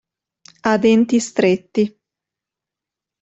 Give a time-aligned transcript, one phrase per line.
[0.69, 1.83] A denti stretti